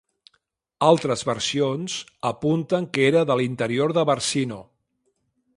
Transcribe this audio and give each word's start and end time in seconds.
Altres 0.87 1.23
versions 1.31 1.99
apunten 2.31 2.89
que 2.97 3.07
era 3.13 3.23
de 3.33 3.39
l'interior 3.43 3.97
de 3.99 4.11
Barcino. 4.13 4.63